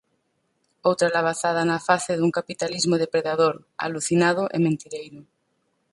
Outra 0.89 1.13
labazada 1.17 1.61
na 1.69 1.77
face 1.87 2.11
dun 2.15 2.31
capitalismo 2.37 2.95
depredador, 3.03 3.55
alucinado 3.85 4.43
e 4.55 4.57
mentireiro. 4.65 5.19